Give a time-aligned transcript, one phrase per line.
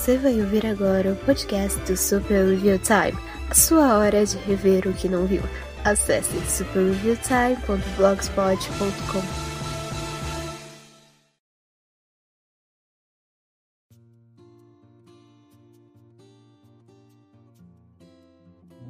[0.00, 3.12] Você vai ouvir agora o podcast do Super Review Time,
[3.50, 5.42] a sua hora de rever o que não viu.
[5.84, 9.20] Acesse superreviewtime.blogspot.com.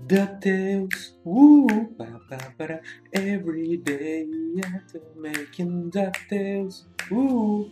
[0.07, 1.67] DuckTales, uh,
[1.99, 2.81] ba, ba, ba,
[3.13, 4.29] every day
[4.65, 7.69] after making DuckTales, uh.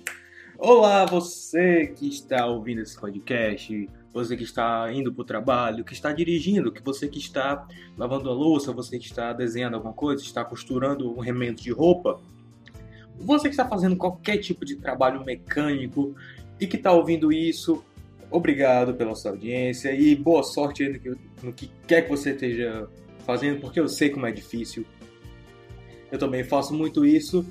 [0.60, 5.92] Olá, você que está ouvindo esse podcast, você que está indo para o trabalho, que
[5.92, 7.64] está dirigindo, que você que está
[7.96, 12.20] lavando a louça, você que está desenhando alguma coisa, está costurando um remendo de roupa,
[13.16, 16.16] você que está fazendo qualquer tipo de trabalho mecânico
[16.58, 17.84] e que está ouvindo isso,
[18.28, 22.88] obrigado pela sua audiência e boa sorte no que, no que quer que você esteja
[23.24, 24.84] fazendo, porque eu sei como é difícil.
[26.10, 27.46] Eu também faço muito isso.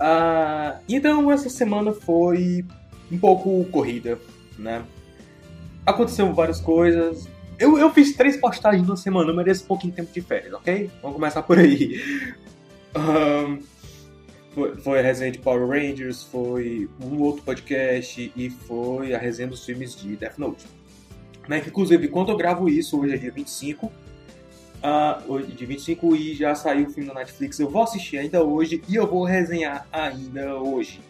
[0.00, 2.64] Ah, então essa semana foi
[3.10, 4.18] um pouco corrida,
[4.58, 4.84] né?
[5.84, 7.28] Aconteceu várias coisas.
[7.58, 10.52] Eu, eu fiz três postagens na semana, eu mereço um pouquinho de tempo de férias,
[10.52, 10.90] ok?
[11.02, 12.00] Vamos começar por aí.
[12.96, 13.62] Um,
[14.52, 19.46] foi, foi, a resenha de Power Rangers, foi um outro podcast e foi a resenha
[19.46, 20.66] dos filmes de Death Note.
[21.46, 21.62] Né?
[21.64, 23.92] Inclusive, quando eu gravo isso, hoje é dia 25,
[24.82, 28.82] uh, de 25 e já saiu o filme na Netflix, eu vou assistir ainda hoje
[28.88, 31.00] e eu vou resenhar ainda hoje.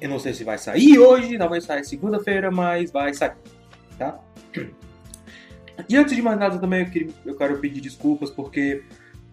[0.00, 3.36] Eu não sei se vai sair hoje, não vai sair segunda-feira, mas vai sair,
[3.98, 4.18] tá?
[5.88, 6.88] E antes de mais nada também
[7.24, 8.84] eu, quero pedir desculpas porque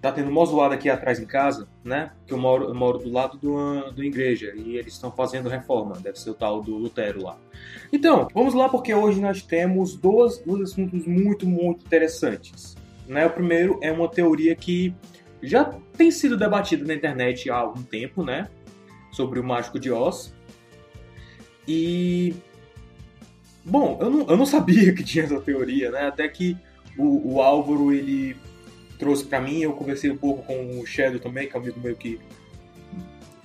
[0.02, 2.12] tá tendo uma zoada aqui atrás em casa, né?
[2.26, 6.00] Que eu moro, eu moro do lado do, do igreja e eles estão fazendo reforma,
[6.00, 7.38] deve ser o tal do Lutero lá.
[7.94, 12.76] Então, vamos lá porque hoje nós temos dois, dois assuntos muito, muito interessantes.
[13.08, 13.26] Né?
[13.26, 14.94] O primeiro é uma teoria que
[15.42, 15.66] já
[15.98, 18.48] tem sido debatida na internet há algum tempo, né?
[19.12, 20.34] Sobre o Mágico de Oz.
[21.68, 22.34] E.
[23.64, 26.08] Bom, eu não, eu não sabia que tinha essa teoria, né?
[26.08, 26.58] Até que
[26.98, 28.36] o, o Álvaro ele
[29.00, 29.62] trouxe para mim.
[29.62, 32.20] Eu conversei um pouco com o Shadow também, que é um amigo meu que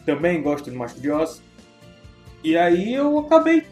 [0.04, 1.42] também gosta do Mágico de Oz.
[2.44, 3.64] E aí eu acabei.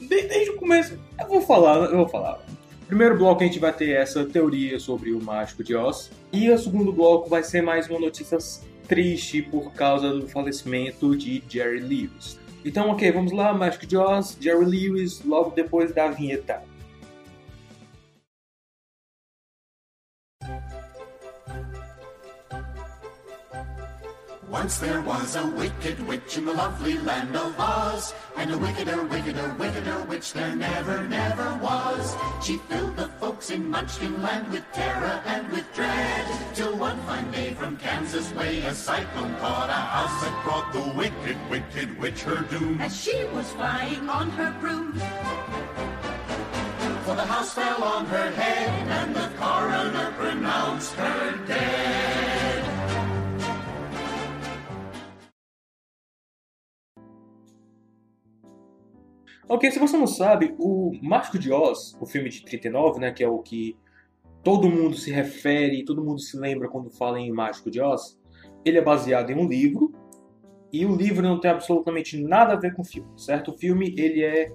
[0.00, 0.98] Desde o começo.
[1.18, 2.40] Eu vou falar, eu vou falar.
[2.90, 6.10] Primeiro bloco a gente vai ter essa teoria sobre o Mágico de Oz.
[6.32, 8.36] E o segundo bloco vai ser mais uma notícia
[8.88, 12.36] triste por causa do falecimento de Jerry Lewis.
[12.64, 16.64] Então, ok, vamos lá, Mágico de Oz, Jerry Lewis, logo depois da vinheta.
[24.50, 29.04] Once there was a wicked witch in the lovely land of Oz, and a wickeder,
[29.04, 32.16] wickeder, wickeder witch there never, never was.
[32.44, 37.30] She filled the folks in Munchkin land with terror and with dread, till one fine
[37.30, 42.22] day from Kansas way a cyclone caught a house that brought the wicked, wicked witch
[42.22, 42.80] her doom.
[42.80, 44.94] As she was flying on her broom.
[47.04, 51.36] For the house fell on her head, and the coroner pronounced her
[59.50, 63.24] Ok, se você não sabe, o Mágico de Oz, o filme de 39, né, que
[63.24, 63.76] é o que
[64.44, 68.16] todo mundo se refere, todo mundo se lembra quando fala em Mágico de Oz,
[68.64, 69.92] ele é baseado em um livro,
[70.72, 73.50] e o livro não tem absolutamente nada a ver com o filme, certo?
[73.50, 74.52] O filme, ele é,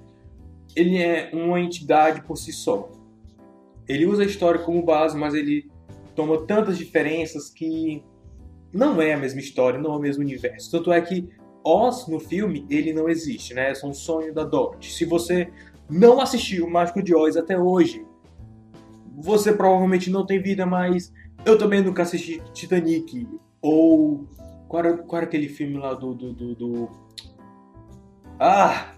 [0.78, 2.90] ele é uma entidade por si só.
[3.90, 5.70] Ele usa a história como base, mas ele
[6.16, 8.02] toma tantas diferenças que
[8.72, 10.72] não é a mesma história, não é o mesmo universo.
[10.72, 11.28] Tanto é que
[11.66, 13.72] Oz no filme, ele não existe, né?
[13.72, 14.92] É um sonho da Dorothy.
[14.92, 15.50] Se você
[15.90, 18.06] não assistiu o Mágico de Oz até hoje,
[19.18, 21.12] você provavelmente não tem vida, mas
[21.44, 23.28] eu também nunca assisti Titanic.
[23.62, 24.28] Ou.
[24.68, 26.90] Qual era, qual era aquele filme lá do, do, do, do.
[28.40, 28.94] Ah!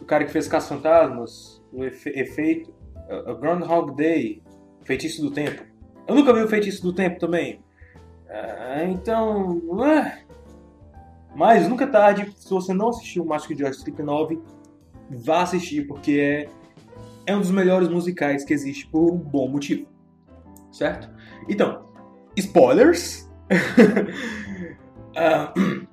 [0.00, 2.72] O cara que fez Caça Fantasmas, o efe, efeito.
[3.26, 4.42] A Groundhog Day,
[4.82, 5.64] Feitiço do Tempo.
[6.06, 7.60] Eu nunca vi o Feitiço do Tempo também.
[8.28, 9.60] Ah, então.
[9.80, 10.18] Ah,
[11.34, 14.40] mas nunca é tarde, se você não assistiu o Mágico de Oz 39,
[15.10, 16.48] vá assistir, porque
[17.26, 19.86] é, é um dos melhores musicais que existe por um bom motivo.
[20.70, 21.10] Certo?
[21.48, 21.86] Então,
[22.36, 23.30] spoilers!
[25.16, 25.82] uh,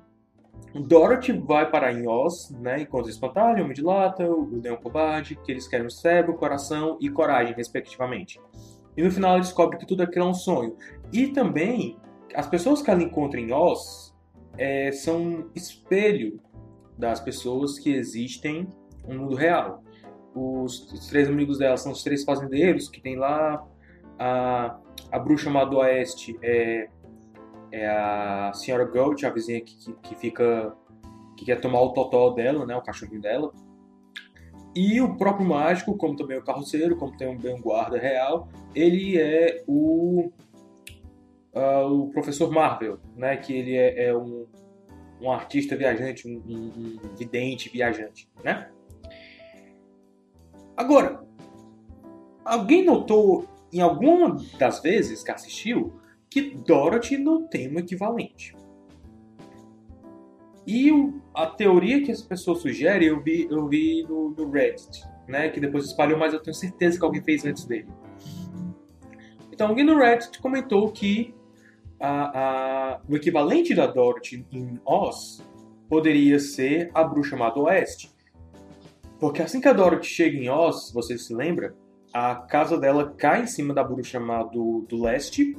[0.74, 5.50] Dorothy vai parar em Oz, né, encontra Espantalho, o Homem de o Leão Cobarde, que
[5.50, 8.40] eles querem o cérebro, coração e coragem, respectivamente.
[8.96, 10.76] E no final ela descobre que tudo aquilo é um sonho.
[11.12, 11.96] E também,
[12.34, 14.09] as pessoas que ela encontra em Oz,
[14.60, 16.38] é, são espelho
[16.98, 18.68] das pessoas que existem
[19.08, 19.82] no mundo real.
[20.34, 23.66] Os, os, três amigos dela são os três fazendeiros que tem lá
[24.18, 24.78] a,
[25.10, 26.88] a bruxa má do oeste é,
[27.72, 30.76] é a senhora Gold, a vizinha que, que, que, fica
[31.38, 33.50] que quer tomar o totó dela, né, o cachorrinho dela.
[34.76, 39.18] E o próprio mágico, como também o carroceiro, como tem um, um guarda real, ele
[39.18, 40.30] é o,
[41.54, 43.36] uh, o professor Marvel, né?
[43.36, 44.46] Que ele é, é um,
[45.20, 48.70] um artista viajante, um, um, um vidente viajante, né?
[50.76, 51.22] Agora,
[52.44, 58.54] alguém notou em alguma das vezes que assistiu que Dorothy não tem um equivalente.
[60.66, 60.90] E
[61.34, 65.48] a teoria que as pessoas sugerem, eu vi, eu vi no, no, Reddit, né?
[65.48, 67.88] Que depois espalhou, mas eu tenho certeza que alguém fez antes dele.
[69.52, 71.34] Então, alguém no Reddit comentou que
[72.00, 75.42] a, a, o equivalente da Dorothy em Oz
[75.88, 78.10] poderia ser a bruxa má Oeste.
[79.18, 81.74] Porque assim que a Dorothy chega em Oz, você se lembra,
[82.12, 85.56] a casa dela cai em cima da bruxa má do, do Leste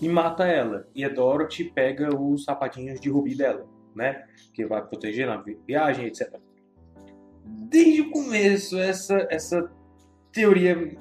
[0.00, 0.86] e mata ela.
[0.94, 4.24] E a Dorothy pega os sapatinhos de rubi dela né?
[4.52, 6.38] Que vai proteger na viagem, etc.
[7.44, 9.70] Desde o começo, essa, essa
[10.32, 10.96] teoria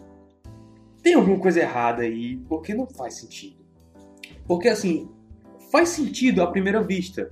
[1.02, 3.59] tem alguma coisa errada aí, porque não faz sentido.
[4.50, 5.08] Porque, assim,
[5.72, 7.32] faz sentido à primeira vista.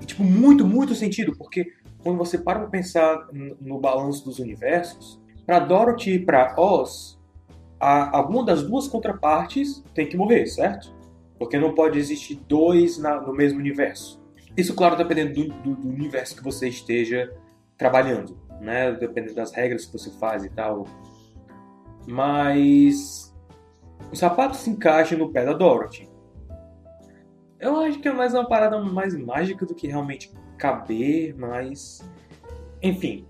[0.00, 1.66] E, tipo, muito, muito sentido, porque
[2.00, 3.26] quando você para pra pensar
[3.60, 7.18] no balanço dos universos, para Dorothy e para Oz,
[7.80, 10.94] a, alguma das duas contrapartes tem que morrer, certo?
[11.40, 14.22] Porque não pode existir dois na, no mesmo universo.
[14.56, 17.34] Isso, claro, dependendo do, do, do, universo que você esteja
[17.76, 18.92] trabalhando, né?
[18.92, 20.86] Dependendo das regras que você faz e tal.
[22.06, 23.34] Mas
[24.12, 26.13] o sapato se encaixa no pé da Dorothy.
[27.64, 32.06] Eu acho que é mais uma parada mais mágica do que realmente caber, mas.
[32.82, 33.26] Enfim.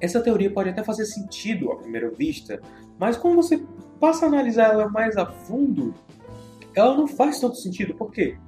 [0.00, 2.60] Essa teoria pode até fazer sentido à primeira vista,
[3.00, 3.60] mas quando você
[3.98, 5.92] passa a analisar ela mais a fundo,
[6.72, 7.94] ela não faz tanto sentido.
[7.94, 8.38] Por quê?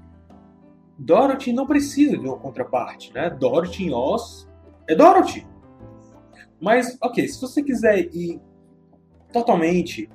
[0.97, 3.31] Dorothy não precisa de uma contraparte, né?
[3.31, 4.49] Dorothy em Oz
[4.87, 5.45] é Dorothy.
[6.61, 8.41] Mas, ok, se você quiser ir
[9.33, 10.09] totalmente.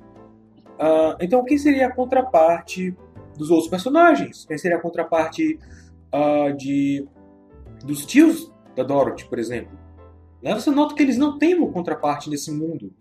[0.78, 2.96] Uh, então, quem seria a contraparte
[3.36, 4.44] dos outros personagens?
[4.44, 5.58] Quem seria a contraparte
[6.14, 7.06] uh, de
[7.84, 9.78] dos tios da Dorothy, por exemplo?
[10.42, 10.54] Né?
[10.54, 12.92] Você nota que eles não têm uma contraparte nesse mundo.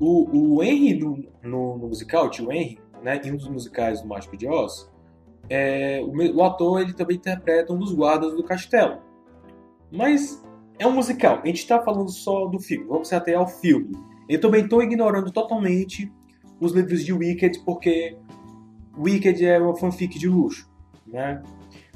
[0.00, 4.00] O, o Henry no, no, no musical, o tio Henry, né, em um dos musicais
[4.00, 4.88] do Mágico de Oz,
[5.50, 8.98] é, o, o, ator ele também interpreta um dos guardas do castelo.
[9.90, 10.42] Mas
[10.78, 13.92] é um musical, a gente está falando só do filme, vamos até ao filme.
[14.28, 16.12] Eu também estou ignorando totalmente
[16.60, 18.16] os livros de Wicked, porque
[18.98, 20.70] Wicked é uma fanfic de luxo,
[21.06, 21.42] né?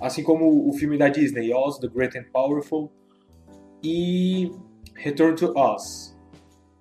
[0.01, 2.91] Assim como o filme da Disney, Oz, The Great and Powerful,
[3.83, 4.51] e
[4.95, 6.17] Return to Oz,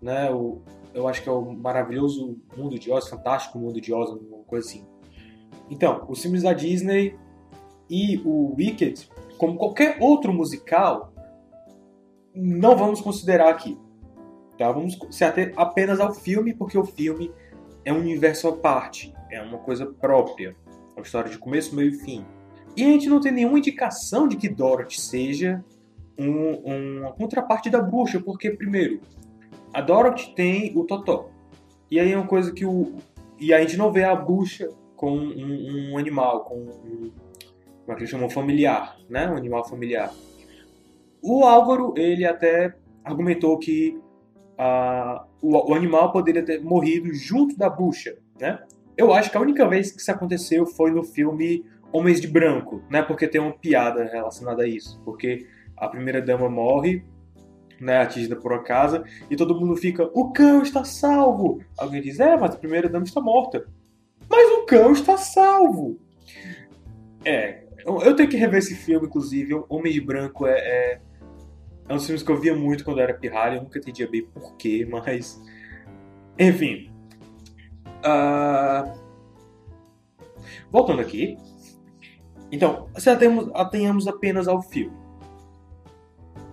[0.01, 0.31] né?
[0.31, 0.61] O,
[0.93, 4.67] eu acho que é o maravilhoso mundo de Oz, fantástico mundo de Oz, uma coisa
[4.67, 4.85] assim.
[5.69, 7.17] Então, os filmes da Disney
[7.89, 11.13] e o Wicked, como qualquer outro musical,
[12.35, 13.77] não vamos considerar aqui.
[14.57, 14.71] Tá?
[14.71, 17.31] Vamos se ater apenas ao filme, porque o filme
[17.83, 20.55] é um universo à parte, é uma coisa própria.
[20.95, 22.25] É uma história de começo, meio e fim.
[22.75, 25.63] E a gente não tem nenhuma indicação de que Dorothy seja
[26.17, 29.01] um, uma contraparte da bruxa, porque, primeiro,
[29.73, 31.29] a Dorothy tem o Totó.
[31.89, 32.95] E aí é uma coisa que o.
[33.39, 37.11] E a gente não vê a bruxa com um, um animal, com um,
[37.81, 38.29] como é que eles chamam?
[38.29, 39.29] Familiar, né?
[39.29, 40.13] Um animal familiar.
[41.21, 43.99] O Álvaro, ele até argumentou que
[44.61, 48.59] uh, o, o, animal poderia ter morrido junto da bucha, né?
[48.95, 52.83] Eu acho que a única vez que isso aconteceu foi no filme Homens de Branco,
[52.89, 53.01] né?
[53.01, 55.01] Porque tem uma piada relacionada a isso.
[55.03, 57.03] Porque a primeira dama morre,
[57.79, 57.97] né?
[57.97, 61.63] Atingida por uma casa, e todo mundo fica, o cão está salvo!
[61.77, 63.65] Alguém diz, é, mas a primeira dama está morta.
[64.29, 65.99] Mas o cão está salvo.
[67.25, 69.53] É, eu tenho que rever esse filme, inclusive.
[69.67, 71.01] Homem de Branco é, é,
[71.91, 73.57] é um filmes que eu via muito quando eu era pirralho.
[73.57, 75.41] Eu nunca entendia bem porquê, mas.
[76.39, 76.91] Enfim.
[77.99, 78.99] Uh...
[80.71, 81.37] Voltando aqui.
[82.51, 84.95] Então, se atenhamos apenas ao filme.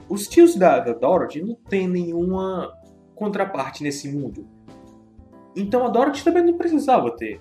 [0.09, 2.73] Os tios da, da Dorothy não tem nenhuma
[3.15, 4.47] contraparte nesse mundo.
[5.55, 7.41] Então a Dorothy também não precisava ter.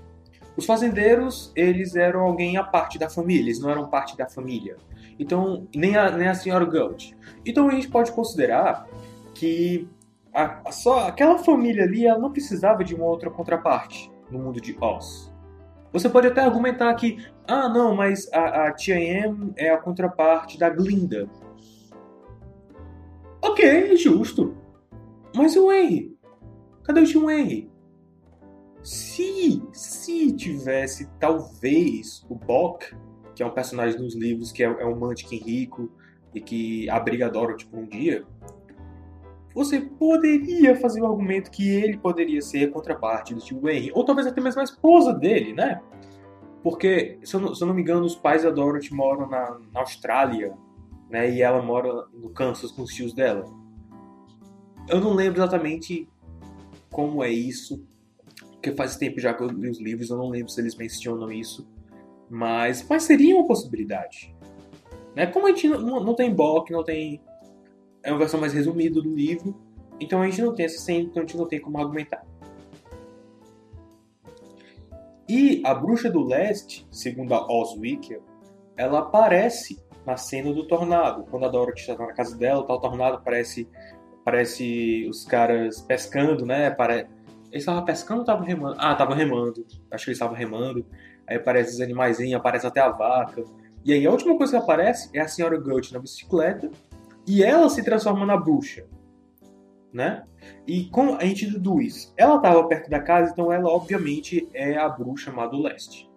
[0.56, 4.76] Os fazendeiros, eles eram alguém à parte da família, eles não eram parte da família.
[5.20, 7.16] Então, nem a, nem a senhora Gult.
[7.46, 8.88] Então a gente pode considerar
[9.34, 9.88] que
[10.34, 14.76] a, só aquela família ali ela não precisava de uma outra contraparte no mundo de
[14.80, 15.34] Oz.
[15.92, 20.60] Você pode até argumentar que, ah, não, mas a, a tia Em é a contraparte
[20.60, 21.30] da Glinda.
[23.42, 24.56] Ok, justo.
[25.36, 26.18] Mas o Henry?
[26.84, 27.72] Cadê o tio Henry?
[28.84, 32.96] Se, se tivesse talvez o Bock,
[33.38, 35.92] que é um personagem dos livros que é, é um Mantiquin rico
[36.34, 38.26] e que abriga Dorothy por um dia,
[39.54, 44.04] você poderia fazer o argumento que ele poderia ser a contraparte do tio Henry, ou
[44.04, 45.80] talvez até mesmo a esposa dele, né?
[46.64, 49.60] Porque, se eu não, se eu não me engano, os pais da Dorothy moram na,
[49.72, 50.58] na Austrália,
[51.08, 51.30] né?
[51.32, 53.46] E ela mora no Kansas com os tios dela.
[54.90, 56.10] Eu não lembro exatamente
[56.92, 57.86] como é isso,
[58.54, 61.32] porque faz tempo já que eu li os livros, eu não lembro se eles mencionam
[61.32, 61.68] isso.
[62.30, 64.36] Mas, mas seria uma possibilidade.
[65.16, 65.26] Né?
[65.28, 67.22] Como a gente não, não tem Bock, não tem.
[68.04, 69.56] É uma versão mais resumida do livro,
[70.00, 72.24] então a gente não tem essa cena, então a gente não tem como argumentar.
[75.28, 78.22] E a Bruxa do Leste, segundo a Oswickel,
[78.78, 81.26] ela aparece na cena do tornado.
[81.30, 83.68] Quando a Dorothy está na casa dela, tá, o tornado aparece,
[84.22, 86.68] aparece os caras pescando, né?
[86.68, 87.08] Apare...
[87.52, 88.76] Eles estavam pescando ou estavam remando?
[88.80, 89.66] Ah, estavam remando.
[89.92, 90.86] Acho que eles estavam remando.
[91.28, 93.44] Aí aparece os animaizinhos, aparece até a vaca.
[93.84, 96.72] E aí a última coisa que aparece é a senhora Guts na bicicleta
[97.28, 98.86] e ela se transforma na bruxa.
[99.94, 100.24] Né?
[100.66, 104.88] E como a gente deduz, ela estava perto da casa, então ela obviamente é a
[104.88, 106.10] bruxa má do leste.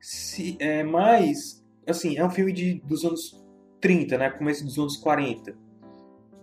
[0.00, 3.40] Se, é, mas, assim, é um filme de, dos anos
[3.80, 4.30] 30, né?
[4.30, 5.54] Começo dos anos 40.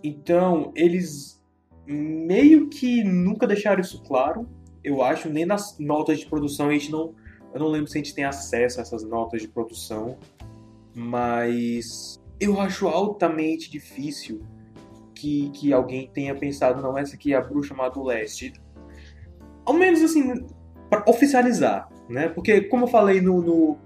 [0.02, 1.42] Então, eles
[1.86, 4.48] meio que nunca deixaram isso claro
[4.82, 7.14] eu acho, nem nas notas de produção a gente não.
[7.52, 10.16] Eu não lembro se a gente tem acesso a essas notas de produção,
[10.94, 14.42] mas eu acho altamente difícil
[15.14, 18.52] que, que alguém tenha pensado, não, essa aqui é a bruxa do leste.
[19.66, 20.46] Ao menos assim,
[20.88, 22.28] para oficializar, né?
[22.28, 23.78] Porque, como eu falei no, no,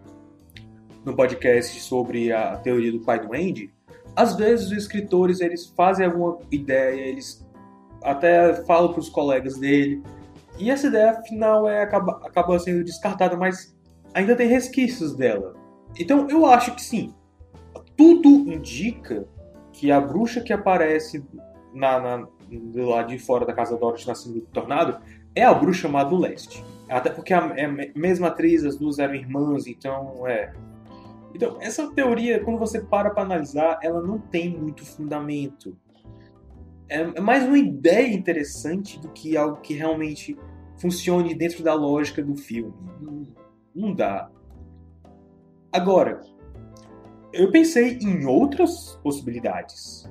[1.04, 3.72] no podcast sobre a teoria do pai do Andy,
[4.14, 7.44] às vezes os escritores eles fazem alguma ideia, eles
[8.02, 10.02] até falam para os colegas dele,
[10.58, 13.76] e essa ideia final é, acaba, acaba sendo descartada, mas
[14.12, 15.54] ainda tem resquícios dela.
[15.98, 17.14] Então eu acho que sim.
[17.96, 19.26] Tudo indica
[19.72, 21.24] que a bruxa que aparece
[21.72, 24.98] na, na, do lado de fora da casa Dorothy na cena do tornado
[25.34, 26.64] é a bruxa chamada do leste.
[26.88, 30.52] Até porque a, é a mesma atriz, as duas eram irmãs, então é.
[31.34, 35.76] Então, essa teoria, quando você para para analisar, ela não tem muito fundamento
[36.88, 40.36] é, é mais uma ideia interessante do que algo que realmente
[40.78, 42.74] funcione dentro da lógica do filme.
[43.00, 43.26] Não,
[43.74, 44.30] não dá.
[45.72, 46.20] Agora,
[47.32, 50.08] eu pensei em outras possibilidades.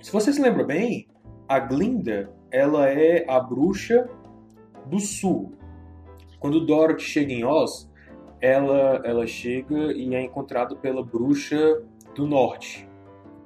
[0.00, 1.08] Se você se lembra bem,
[1.48, 4.08] a Glinda ela é a bruxa
[4.86, 5.52] do sul.
[6.38, 7.90] Quando Dorothy chega em Oz,
[8.40, 11.82] ela, ela chega e é encontrada pela bruxa
[12.14, 12.88] do norte,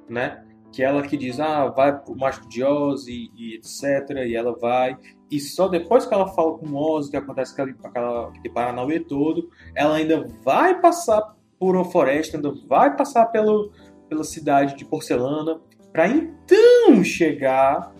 [0.07, 0.45] né?
[0.71, 4.55] Que ela que diz, ah, vai pro Mágico de Oz e, e, etc, e ela
[4.57, 4.97] vai,
[5.31, 9.49] e só depois que ela fala com Oz, que acontece aquele, aquela, aquele Paranauê todo,
[9.75, 13.71] ela ainda vai passar por uma floresta, ainda vai passar pelo,
[14.07, 15.59] pela cidade de Porcelana,
[15.91, 17.91] para então chegar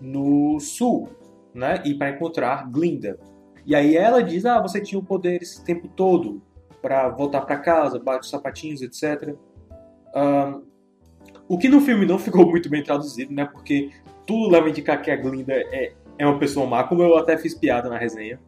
[0.00, 1.08] no sul,
[1.54, 3.18] né, e para encontrar Glinda.
[3.66, 6.42] E aí ela diz, ah, você tinha o poder esse tempo todo
[6.80, 9.36] para voltar para casa, bate os sapatinhos, etc.
[10.14, 10.69] Um,
[11.50, 13.44] o que no filme não ficou muito bem traduzido, né?
[13.44, 13.90] Porque
[14.24, 17.36] tudo leva a indicar que a Glinda é, é uma pessoa má, como eu até
[17.36, 18.38] fiz piada na resenha.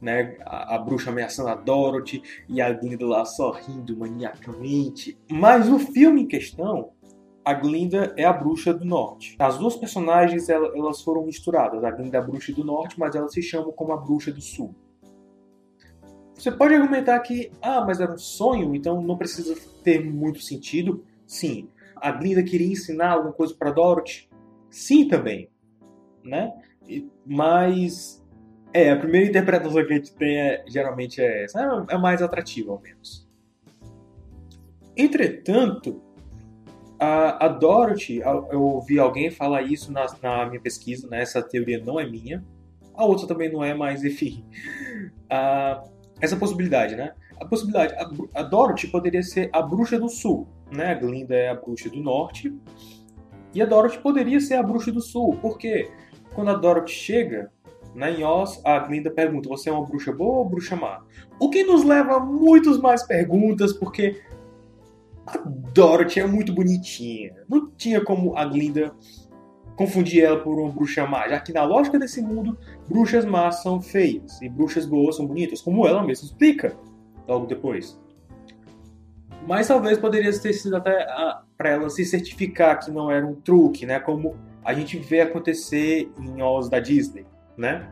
[0.00, 0.38] Né?
[0.40, 5.18] A, a bruxa ameaçando a Dorothy e a Glinda lá sorrindo maniacamente.
[5.30, 6.92] Mas no filme em questão,
[7.44, 9.36] a Glinda é a bruxa do norte.
[9.38, 11.84] As duas personagens elas foram misturadas.
[11.84, 14.40] A Glinda é a bruxa do norte, mas elas se chamam como a bruxa do
[14.40, 14.74] sul.
[16.34, 21.04] Você pode argumentar que, ah, mas era um sonho, então não precisa ter muito sentido.
[21.26, 21.68] Sim,
[22.02, 24.28] a Glinda queria ensinar alguma coisa para Dorothy?
[24.68, 25.48] Sim, também,
[26.24, 26.52] né?
[27.24, 28.20] Mas
[28.72, 32.20] é a primeira interpretação que a gente tem é, geralmente é essa, é, é mais
[32.20, 33.28] atrativa ao menos.
[34.96, 36.02] Entretanto,
[36.98, 41.22] a, a Dorothy, eu ouvi alguém falar isso na, na, minha pesquisa, né?
[41.22, 42.44] essa teoria não é minha,
[42.94, 44.44] a outra também não é, mas enfim.
[46.20, 47.14] essa possibilidade, né?
[47.40, 50.92] A possibilidade, a, a Dorothy poderia ser a bruxa do sul, né?
[50.92, 52.54] A Glinda é a bruxa do norte.
[53.54, 55.38] E a Dorothy poderia ser a bruxa do sul.
[55.40, 55.90] porque
[56.34, 57.50] Quando a Dorothy chega
[57.94, 61.02] né, em Oz, a Glinda pergunta: Você é uma bruxa boa ou bruxa má?
[61.38, 64.20] O que nos leva a muitas mais perguntas, porque
[65.26, 67.34] a Dorothy é muito bonitinha.
[67.48, 68.94] Não tinha como a Glinda
[69.76, 73.80] confundir ela por uma bruxa má, já que na lógica desse mundo, bruxas más são
[73.80, 76.76] feias e bruxas boas são bonitas, como ela mesma explica
[77.26, 78.00] logo depois.
[79.46, 83.34] Mas talvez poderia ter sido até ah, para ela se certificar que não era um
[83.34, 83.98] truque, né?
[83.98, 87.88] Como a gente vê acontecer em Oz da Disney, né?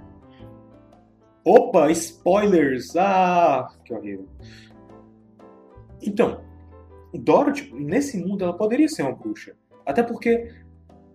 [1.45, 2.95] Opa, spoilers!
[2.97, 4.29] Ah, que horrível.
[6.03, 6.41] Então,
[7.13, 9.55] Dorothy, nesse mundo, ela poderia ser uma bruxa.
[9.85, 10.53] Até porque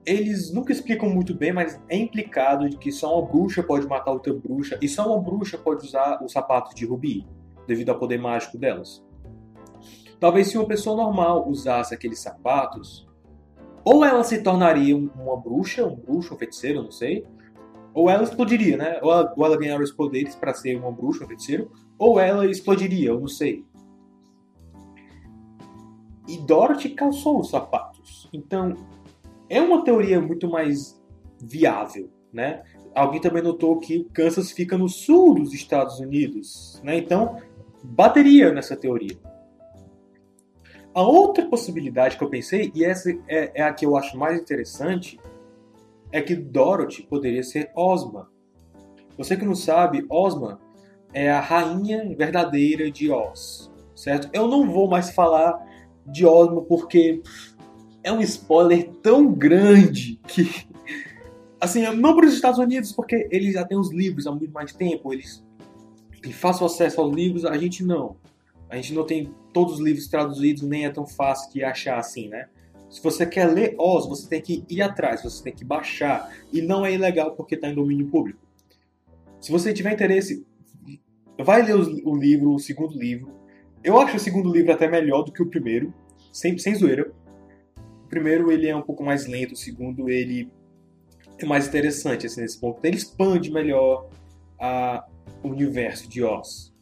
[0.05, 4.11] eles nunca explicam muito bem, mas é implicado de que só uma bruxa pode matar
[4.11, 7.25] outra bruxa e só uma bruxa pode usar os sapatos de rubi,
[7.67, 9.04] devido ao poder mágico delas.
[10.19, 13.07] Talvez se uma pessoa normal usasse aqueles sapatos,
[13.83, 17.25] ou ela se tornaria uma bruxa, um bruxo, um feiticeiro, não sei,
[17.93, 18.99] ou ela explodiria, né?
[19.01, 22.45] Ou ela, ou ela ganharia os poderes para ser uma bruxa, um feiticeiro, ou ela
[22.45, 23.63] explodiria, eu não sei.
[26.27, 28.27] E Dorothy calçou os sapatos.
[28.33, 28.73] Então,
[29.47, 30.99] é uma teoria muito mais
[31.39, 32.63] viável, né?
[32.95, 36.97] Alguém também notou que Kansas fica no sul dos Estados Unidos, né?
[36.97, 37.37] Então,
[37.83, 39.17] bateria nessa teoria.
[40.95, 44.39] A outra possibilidade que eu pensei, e essa é, é a que eu acho mais
[44.39, 45.19] interessante,
[46.09, 48.31] é que Dorothy poderia ser Ozma.
[49.17, 50.57] Você que não sabe, Ozma
[51.13, 54.29] é a rainha verdadeira de Oz, certo?
[54.31, 55.61] Eu não vou mais falar
[56.05, 57.21] de Ozma porque
[58.01, 60.49] é um spoiler tão grande que
[61.59, 64.71] assim, não para os Estados Unidos porque eles já têm os livros há muito mais
[64.71, 65.43] tempo, eles
[66.21, 68.15] têm fácil acesso aos livros, a gente não.
[68.69, 72.27] A gente não tem todos os livros traduzidos, nem é tão fácil de achar assim,
[72.27, 72.47] né?
[72.89, 76.31] Se você quer ler Oz, você tem que ir atrás, você tem que baixar.
[76.51, 78.39] E não é ilegal porque está em domínio público.
[79.41, 80.45] Se você tiver interesse,
[81.43, 83.31] vai ler o livro, o segundo livro.
[83.83, 85.93] Eu acho o segundo livro até melhor do que o primeiro,
[86.31, 87.11] sem, sem zoeira.
[88.05, 90.51] O primeiro ele é um pouco mais lento, o segundo ele
[91.37, 92.79] é mais interessante assim, nesse ponto.
[92.83, 94.09] Ele expande melhor
[94.59, 95.05] a,
[95.43, 96.73] o universo de Oz.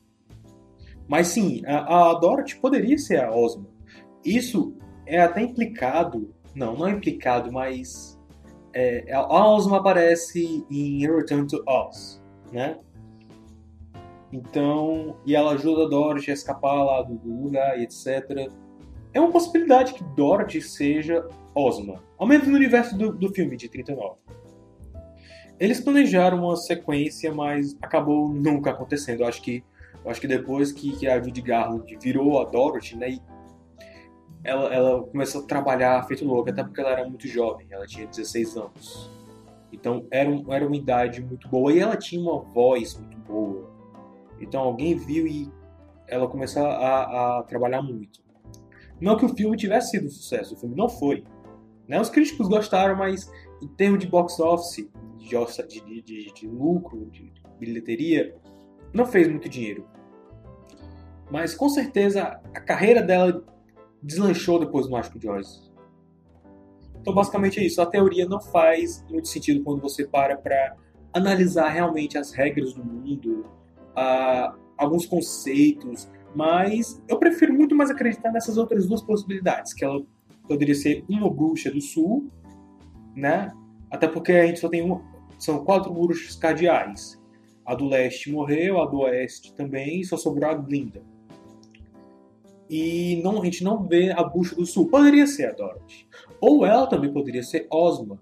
[1.07, 3.65] Mas sim, a, a Dorothy poderia ser a Ozma.
[4.23, 8.19] Isso é até implicado, não, não é implicado, mas
[8.73, 12.77] é, a Ozma aparece em Return to Oz, né?
[14.31, 18.49] Então, e ela ajuda a Dorothy a escapar lá do, do lugar e etc.
[19.13, 23.69] É uma possibilidade que Dorothy seja Ozma, ao menos no universo do, do filme de
[23.69, 24.15] 39.
[25.59, 29.21] Eles planejaram uma sequência, mas acabou nunca acontecendo.
[29.21, 29.63] Eu acho que
[30.03, 33.17] eu acho que depois que, que a Judy Garland virou a Dorothy, né,
[34.43, 38.05] ela, ela começou a trabalhar feito louca, até porque ela era muito jovem, ela tinha
[38.05, 39.09] 16 anos.
[39.71, 43.71] Então era, um, era uma idade muito boa e ela tinha uma voz muito boa.
[44.39, 45.49] Então alguém viu e
[46.07, 48.21] ela começou a, a trabalhar muito.
[48.99, 51.23] Não que o filme tivesse sido um sucesso, o filme não foi.
[51.87, 51.99] Né?
[51.99, 54.87] Os críticos gostaram, mas em termos de box office,
[55.17, 58.35] de, de, de, de lucro, de bilheteria,
[58.93, 59.87] não fez muito dinheiro.
[61.31, 63.43] Mas com certeza a carreira dela
[64.03, 65.71] deslanchou depois do Mágico de Oz.
[66.99, 67.81] Então basicamente é isso.
[67.81, 70.75] A teoria não faz muito sentido quando você para para
[71.13, 73.45] analisar realmente as regras do mundo,
[73.91, 80.03] uh, alguns conceitos, mas eu prefiro muito mais acreditar nessas outras duas possibilidades, que ela
[80.47, 82.31] poderia ser uma bruxa do sul,
[83.15, 83.53] né?
[83.91, 85.01] Até porque a gente só tem uma,
[85.37, 87.21] são quatro bruxas cardeais.
[87.65, 91.12] A do leste morreu, a do oeste também, só sobrou a Glinda
[92.75, 94.87] e não, a gente não vê a Bucha do Sul.
[94.87, 96.07] Poderia ser a Dorothy.
[96.41, 98.19] Ou ela também poderia ser Ozma.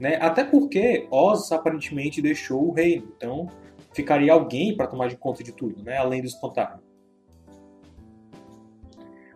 [0.00, 0.16] Né?
[0.16, 3.12] Até porque Oz aparentemente deixou o reino.
[3.14, 3.50] Então
[3.92, 5.98] ficaria alguém para tomar de conta de tudo, né?
[5.98, 6.80] além do espantalho.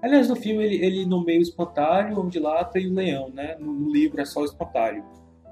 [0.00, 3.28] Aliás, no filme ele, ele nomeia o espantalho, o Homem de Lata e o Leão.
[3.28, 3.58] Né?
[3.60, 5.04] No, no livro é só o espantalho.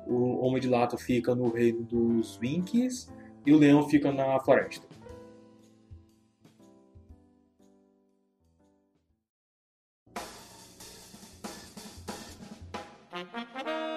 [0.07, 3.13] O Homem de Lata fica no reino dos Winkies
[3.45, 4.88] e o Leão fica na floresta.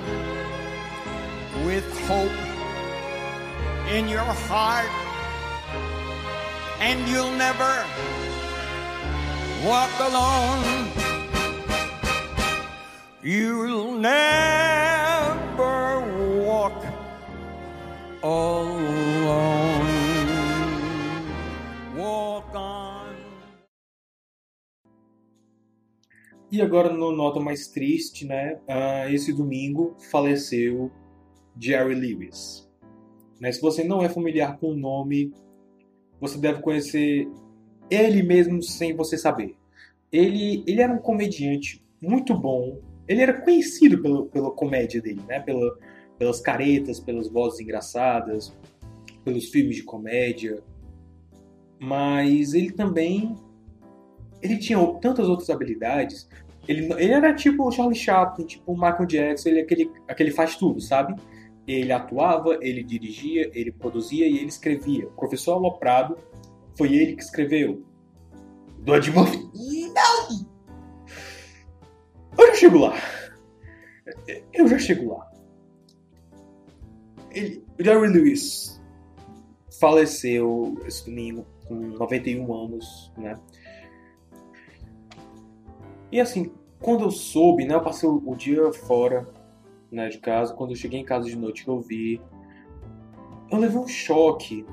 [1.65, 2.32] with hope
[3.91, 4.89] in your heart,
[6.79, 7.86] and you'll never
[9.63, 10.88] walk alone.
[13.21, 15.77] You'll never
[16.41, 16.84] walk
[18.23, 18.68] alone.
[26.51, 28.59] E agora, no nota mais triste, né?
[28.67, 30.91] Uh, esse domingo faleceu
[31.59, 32.67] Jerry Lewis.
[33.39, 35.31] Né, se você não é familiar com o nome,
[36.19, 37.29] você deve conhecer
[37.89, 39.55] ele mesmo sem você saber.
[40.12, 42.81] Ele, ele era um comediante muito bom.
[43.07, 45.39] Ele era conhecido pelo, pela comédia dele, né?
[45.39, 45.77] Pela,
[46.17, 48.55] pelas caretas, pelas vozes engraçadas,
[49.23, 50.62] pelos filmes de comédia.
[51.79, 53.38] Mas ele também
[54.41, 56.28] ele tinha tantas outras habilidades.
[56.67, 60.32] Ele, ele era tipo o Charlie Chaplin, tipo o Michael Jackson, ele é aquele, aquele
[60.32, 61.15] faz tudo, sabe?
[61.67, 65.08] Ele atuava, ele dirigia, ele produzia e ele escrevia.
[65.08, 66.17] O professor Aloprado
[66.78, 67.84] foi ele que escreveu.
[68.80, 69.38] Do Ed Murphy?
[69.93, 70.49] Não!
[72.38, 72.95] Eu já chego lá.
[74.54, 75.30] Eu já chego lá.
[77.32, 78.82] Ele, Jerry Lewis
[79.80, 83.39] faleceu esse domingo com 91 anos, né?
[86.12, 89.28] E assim, quando eu soube, né, eu passei o, dia fora,
[89.91, 92.22] né, de casa, quando eu cheguei em casa de noite que eu vi,
[93.52, 94.65] eu levei um choque.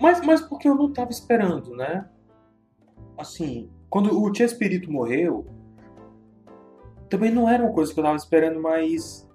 [0.00, 2.08] Mas, mas porque eu não estava esperando, né?
[3.16, 5.46] Assim, quando o Tia Espírito morreu,
[7.08, 9.28] também não era uma coisa que eu estava esperando, mas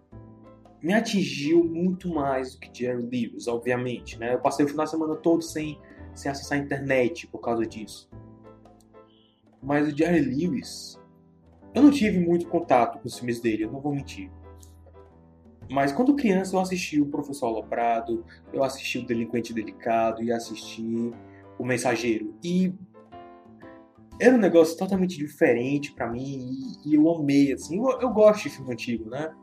[0.82, 4.34] me atingiu muito mais do que Jerry Lewis, obviamente, né?
[4.34, 5.80] Eu passei o final de semana todo sem,
[6.14, 8.10] sem acessar a internet por causa disso.
[9.62, 10.99] Mas o Jerry Lewis,
[11.74, 14.30] eu não tive muito contato com os filmes dele, eu não vou mentir.
[15.70, 21.14] Mas quando criança eu assisti o Professor Aloprado, eu assisti o Delinquente Delicado e assisti
[21.60, 22.34] o Mensageiro.
[22.44, 22.74] E
[24.20, 26.50] era um negócio totalmente diferente para mim
[26.86, 27.78] e, eu amei, assim.
[27.78, 29.34] Eu, eu, gosto de filme antigo, né?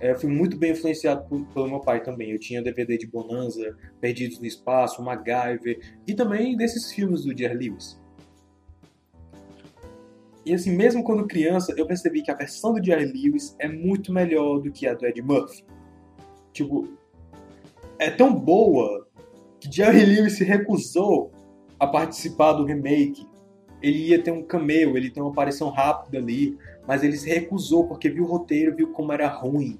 [0.00, 2.30] É, eu fui muito bem influenciado por, pelo meu pai também.
[2.30, 7.68] Eu tinha DVD de Bonanza, Perdidos no Espaço, MacGyver e também desses filmes do Jerry
[7.68, 7.99] Lewis.
[10.50, 14.12] E assim, mesmo quando criança, eu percebi que a versão do Jerry Lewis é muito
[14.12, 15.64] melhor do que a do Ed Murphy.
[16.52, 16.88] Tipo,
[18.00, 19.06] é tão boa
[19.60, 21.30] que Jerry Lewis se recusou
[21.78, 23.24] a participar do remake.
[23.80, 27.86] Ele ia ter um cameo, ele tem uma aparição rápida ali, mas ele se recusou
[27.86, 29.78] porque viu o roteiro, viu como era ruim.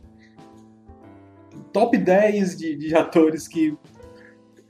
[1.72, 3.76] Top 10 de, de atores que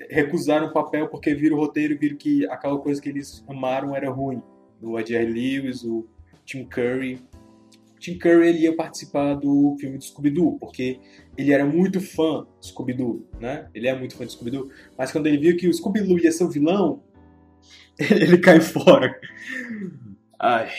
[0.08, 4.10] recusaram o papel porque viram o roteiro viram que aquela coisa que eles amaram era
[4.10, 4.42] ruim
[4.82, 6.06] o Ed Lewis, o
[6.44, 7.22] Tim Curry.
[7.98, 10.98] Tim Curry ele ia participar do filme do Scooby-Doo, porque
[11.36, 13.68] ele era muito fã do Scooby-Doo, né?
[13.74, 16.44] Ele é muito fã do Scooby-Doo, mas quando ele viu que o Scooby-Doo ia ser
[16.44, 17.02] o vilão,
[17.98, 19.14] ele cai fora.
[20.38, 20.70] Ai.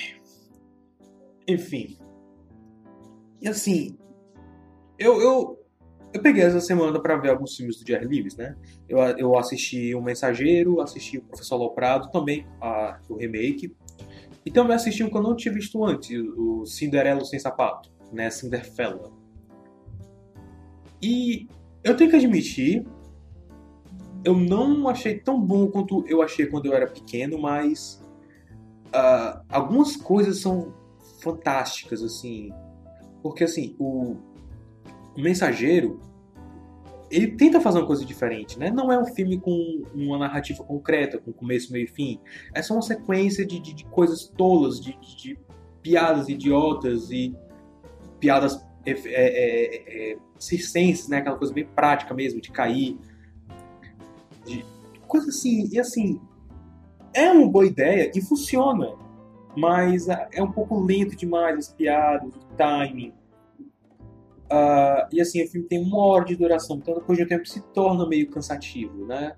[1.48, 1.98] Enfim.
[3.42, 3.98] E assim,
[4.98, 5.60] eu, eu,
[6.14, 8.56] eu peguei essa semana para ver alguns filmes do Jerry Lewis, né?
[8.88, 13.76] Eu, eu assisti O Mensageiro, assisti O Professor Loprado, também a, o remake.
[14.46, 18.30] E também assisti um que eu não tinha visto antes, o Cinderela Sem Sapato, né?
[18.30, 19.12] Cinderfella.
[21.02, 21.48] E
[21.84, 22.86] eu tenho que admitir,
[24.24, 28.02] eu não achei tão bom quanto eu achei quando eu era pequeno, mas
[28.88, 30.74] uh, algumas coisas são
[31.22, 32.52] fantásticas, assim.
[33.22, 34.16] Porque, assim, o
[35.18, 36.00] Mensageiro,
[37.12, 38.72] ele tenta fazer uma coisa diferente, né?
[38.72, 42.20] Não é um filme com uma narrativa concreta, com começo, meio e fim.
[42.56, 45.38] É só uma sequência de, de, de coisas tolas, de, de,
[45.82, 47.36] piadas idiotas e
[48.20, 51.18] piadas é, é, é, é, circenses, né?
[51.18, 52.98] Aquela coisa bem prática mesmo, de cair.
[54.46, 54.66] De
[55.06, 55.68] coisa assim.
[55.70, 56.20] E assim,
[57.14, 58.96] é uma boa ideia e funciona.
[59.58, 63.14] Mas é um pouco lento demais as piadas, o timing.
[64.52, 67.48] Uh, e assim, o filme tem uma hora de duração, então depois de um tempo
[67.48, 69.38] se torna meio cansativo, né?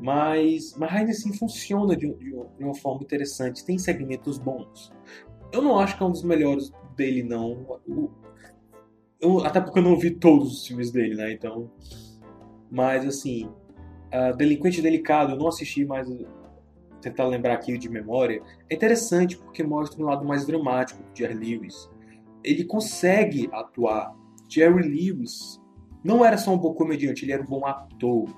[0.00, 4.90] Mas, mas ainda assim funciona de, de, uma forma interessante, tem segmentos bons.
[5.52, 7.78] Eu não acho que é um dos melhores dele, não.
[7.86, 8.10] Eu,
[9.20, 11.30] eu, até porque eu não vi todos os filmes dele, né?
[11.30, 11.70] Então.
[12.70, 16.08] Mas assim, uh, Delinquente Delicado, eu não assisti, mas
[17.02, 18.42] tentar lembrar aqui de memória.
[18.70, 21.91] É interessante porque mostra um lado mais dramático de Jerry Lewis
[22.44, 24.14] ele consegue atuar.
[24.48, 25.60] Jerry Lewis
[26.04, 28.28] não era só um bom comediante, ele era um bom ator.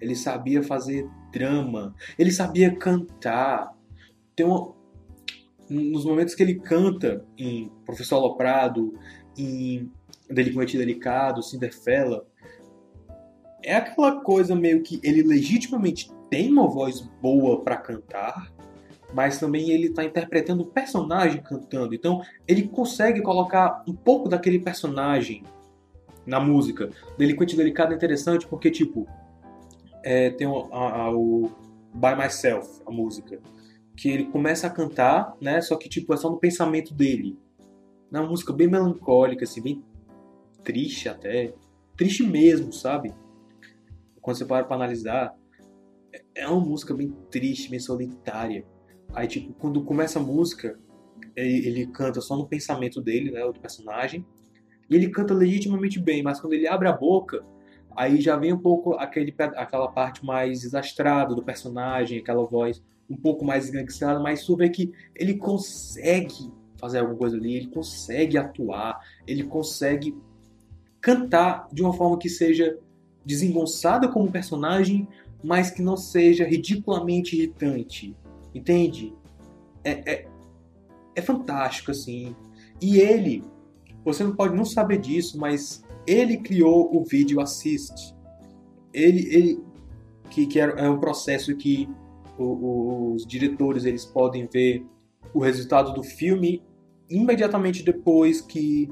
[0.00, 3.76] Ele sabia fazer drama, ele sabia cantar.
[4.34, 4.74] Tem uma...
[5.68, 8.92] Nos momentos que ele canta em Professor Aloprado,
[9.38, 9.88] em
[10.28, 12.26] Delinquente Delicado, Cinderfella,
[13.62, 18.52] é aquela coisa meio que ele legitimamente tem uma voz boa para cantar,
[19.12, 21.94] mas também ele está interpretando o personagem cantando.
[21.94, 25.42] Então ele consegue colocar um pouco daquele personagem
[26.26, 26.90] na música.
[27.18, 29.06] Delinquente Delicado é interessante porque, tipo,
[30.02, 31.50] é, tem o, a, a, o
[31.92, 33.40] By Myself, a música,
[33.96, 35.60] que ele começa a cantar, né?
[35.60, 37.38] Só que, tipo, é só no pensamento dele.
[38.12, 39.84] É uma música bem melancólica, assim, bem
[40.64, 41.52] triste até.
[41.96, 43.12] Triste mesmo, sabe?
[44.20, 45.34] Quando você para pra analisar
[46.34, 48.64] é uma música bem triste, bem solitária.
[49.14, 50.78] Aí, tipo, quando começa a música,
[51.36, 54.24] ele, canta só no pensamento dele, né, do personagem,
[54.88, 57.44] e ele canta legitimamente bem, mas quando ele abre a boca,
[57.96, 63.16] aí já vem um pouco aquele, aquela parte mais desastrada do personagem, aquela voz um
[63.16, 68.38] pouco mais enganguestrada, mas tu vê que ele consegue fazer alguma coisa ali, ele consegue
[68.38, 70.16] atuar, ele consegue
[71.00, 72.78] cantar de uma forma que seja
[73.24, 75.06] desengonçada como personagem,
[75.42, 78.16] mas que não seja ridiculamente irritante.
[78.54, 79.14] Entende?
[79.84, 80.28] É, é,
[81.14, 82.34] é fantástico, assim.
[82.80, 83.44] E ele,
[84.04, 88.14] você não pode não saber disso, mas ele criou o Video Assist.
[88.92, 89.64] Ele, ele
[90.30, 91.88] que, que é um processo que
[92.38, 94.86] os diretores eles podem ver
[95.34, 96.62] o resultado do filme
[97.08, 98.90] imediatamente depois que,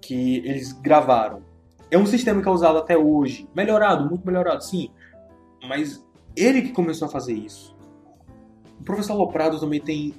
[0.00, 1.42] que eles gravaram.
[1.90, 4.90] É um sistema que é usado até hoje, melhorado, muito melhorado, sim,
[5.68, 6.04] mas
[6.36, 7.76] ele que começou a fazer isso.
[8.80, 10.14] O professor Loprado também tem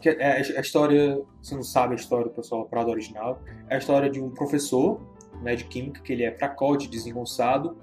[0.00, 3.78] que é a história, você não sabe a história do professor Loprado original, é a
[3.78, 5.00] história de um professor
[5.42, 7.76] né, de química que ele é fracote, desengonçado,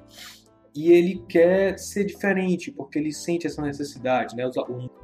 [0.74, 4.50] e ele quer ser diferente, porque ele sente essa necessidade, né?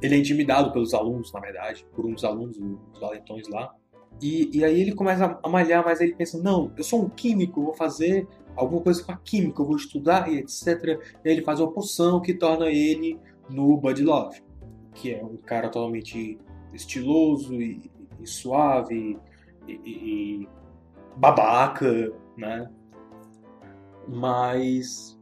[0.02, 2.58] Ele é intimidado pelos alunos, na verdade, por dos alunos,
[2.92, 3.74] os valentões lá.
[4.20, 7.62] E, e aí ele começa a malhar, mas ele pensa, não, eu sou um químico,
[7.62, 10.66] vou fazer alguma coisa com a química, eu vou estudar e etc.
[11.24, 14.42] E aí ele faz uma poção que torna ele no Bud Love,
[14.94, 16.38] que é um cara totalmente
[16.72, 19.18] estiloso e, e suave
[19.66, 20.48] e, e,
[21.16, 22.70] babaca, né?
[24.08, 25.18] Mas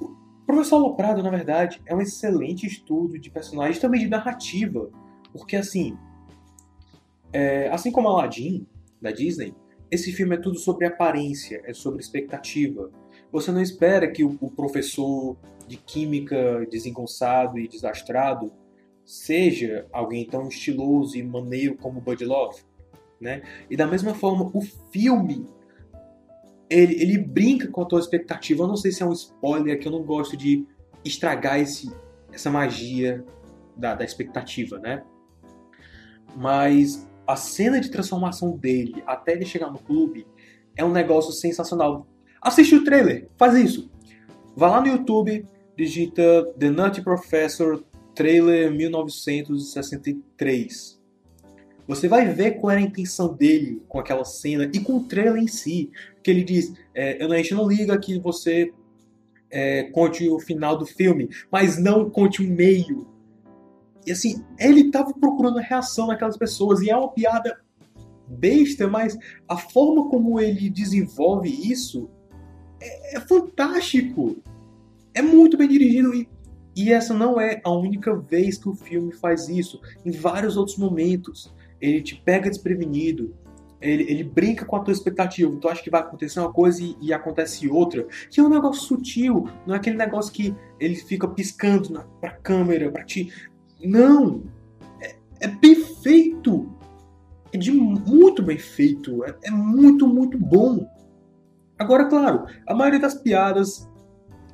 [0.00, 4.90] o Professor Loprado, na verdade, é um excelente estudo de personagens, também de narrativa,
[5.32, 5.96] porque assim,
[7.32, 8.66] é, assim como Aladdin
[9.00, 9.54] da Disney,
[9.90, 12.90] esse filme é tudo sobre aparência, é sobre expectativa.
[13.30, 18.52] Você não espera que o, o professor de química desengonçado e desastrado
[19.04, 22.62] seja alguém tão estiloso e maneiro como Bud Love,
[23.20, 23.42] né?
[23.70, 25.46] E da mesma forma, o filme
[26.70, 28.62] ele, ele brinca com a tua expectativa.
[28.62, 30.66] Eu não sei se é um spoiler, que eu não gosto de
[31.04, 31.92] estragar esse,
[32.32, 33.24] essa magia
[33.76, 35.04] da, da expectativa, né?
[36.36, 40.26] Mas a cena de transformação dele até ele chegar no clube
[40.76, 42.06] é um negócio sensacional.
[42.40, 43.90] Assiste o trailer, faz isso.
[44.56, 45.46] Vá lá no YouTube,
[45.76, 47.84] digita The Nutty Professor
[48.14, 51.02] Trailer 1963.
[51.86, 55.42] Você vai ver qual era a intenção dele com aquela cena e com o trailer
[55.42, 55.90] em si.
[56.22, 58.72] Que ele diz: é, a gente não liga que você
[59.50, 63.06] é, conte o final do filme, mas não conte o meio.
[64.06, 67.58] E assim, ele estava procurando a reação daquelas pessoas e é uma piada
[68.26, 69.16] besta, mas
[69.48, 72.08] a forma como ele desenvolve isso
[72.80, 74.36] é, é fantástico.
[75.14, 76.28] É muito bem dirigido e,
[76.76, 79.80] e essa não é a única vez que o filme faz isso.
[80.04, 83.34] Em vários outros momentos ele te pega desprevenido,
[83.80, 85.54] ele, ele, brinca com a tua expectativa.
[85.60, 88.06] Tu acha que vai acontecer uma coisa e, e, acontece outra.
[88.30, 92.30] Que é um negócio sutil, não é aquele negócio que ele fica piscando na, pra
[92.30, 93.30] câmera, pra ti.
[93.84, 94.42] Não!
[95.00, 96.72] É, é bem feito!
[97.52, 99.22] É de muito bem feito.
[99.24, 100.88] É, é muito, muito bom.
[101.78, 103.86] Agora, claro, a maioria das piadas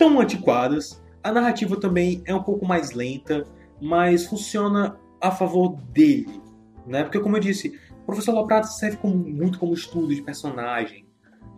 [0.00, 1.00] tão antiquadas.
[1.22, 3.44] A narrativa também é um pouco mais lenta,
[3.80, 6.40] mas funciona a favor dele
[6.86, 7.04] né?
[7.04, 11.06] Porque, como eu disse, o Professor Loprado serve como, muito como estudo de personagem.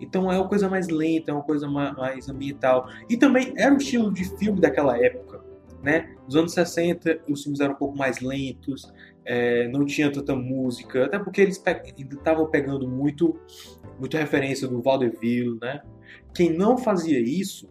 [0.01, 2.89] Então é uma coisa mais lenta, é uma coisa mais ambiental.
[3.09, 5.41] E também era o estilo de filme daquela época.
[5.83, 6.15] Né?
[6.27, 8.93] Nos anos 60, os filmes eram um pouco mais lentos,
[9.25, 11.61] é, não tinha tanta música, até porque eles
[11.99, 13.41] estavam pegando muito,
[13.99, 15.59] muita referência do vaudeville.
[15.61, 15.83] Né?
[16.35, 17.69] Quem não fazia isso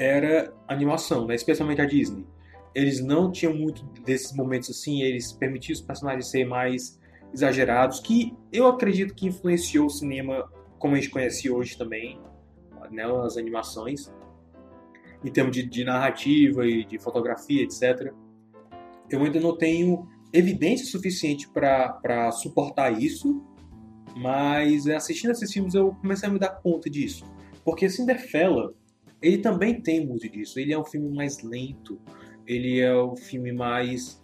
[0.00, 1.34] era animação, né?
[1.34, 2.26] especialmente a Disney
[2.74, 6.98] eles não tinham muito desses momentos assim, eles permitiam os personagens serem mais
[7.32, 12.18] exagerados, que eu acredito que influenciou o cinema como a gente conhece hoje também,
[12.90, 14.12] né, as animações,
[15.24, 18.12] em termos de, de narrativa e de fotografia, etc.
[19.08, 23.44] Eu ainda não tenho evidência suficiente para suportar isso,
[24.16, 27.24] mas assistindo esses filmes eu comecei a me dar conta disso.
[27.64, 28.72] Porque Cinderella,
[29.22, 30.58] ele também tem muito disso.
[30.58, 32.00] Ele é um filme mais lento,
[32.46, 34.20] ele é o filme mais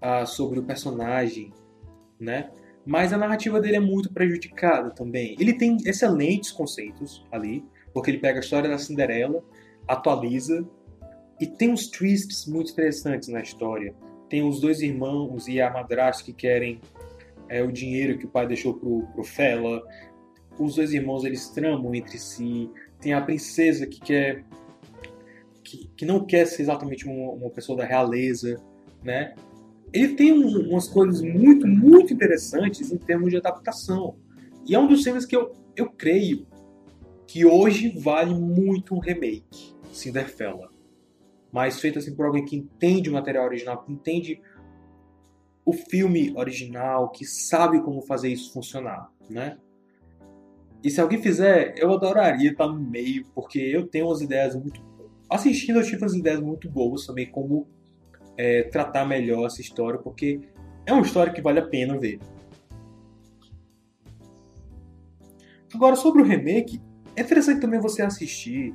[0.00, 1.52] ah, sobre o personagem,
[2.18, 2.50] né?
[2.84, 5.36] Mas a narrativa dele é muito prejudicada também.
[5.38, 9.44] Ele tem excelentes conceitos ali, porque ele pega a história da Cinderela,
[9.86, 10.66] atualiza
[11.40, 13.94] e tem uns twists muito interessantes na história.
[14.28, 16.80] Tem os dois irmãos e a madrasta que querem
[17.48, 19.82] é, o dinheiro que o pai deixou pro, pro Fela.
[20.58, 22.70] Os dois irmãos eles tramam entre si.
[23.00, 24.44] Tem a princesa que quer
[25.62, 28.60] que, que não quer ser exatamente uma, uma pessoa da realeza,
[29.04, 29.34] né?
[29.92, 34.16] Ele tem um- umas coisas muito, muito interessantes em termos de adaptação.
[34.66, 36.46] E é um dos filmes que eu, eu creio
[37.26, 40.70] que hoje vale muito um remake, Cinderella.
[41.52, 44.40] Mas feito assim por alguém que entende o material original, que entende
[45.64, 49.56] o filme original, que sabe como fazer isso funcionar, né?
[50.82, 54.82] E se alguém fizer, eu adoraria estar no meio, porque eu tenho umas ideias muito.
[55.28, 57.68] Assistindo, eu tive umas ideias muito boas também, como
[58.36, 60.40] é, tratar melhor essa história, porque
[60.86, 62.18] é uma história que vale a pena ver.
[65.72, 66.80] Agora, sobre o remake,
[67.14, 68.74] é interessante também você assistir